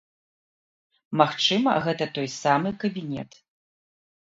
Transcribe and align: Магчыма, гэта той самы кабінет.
Магчыма, 1.21 1.71
гэта 1.85 2.11
той 2.19 2.27
самы 2.41 2.77
кабінет. 2.87 3.43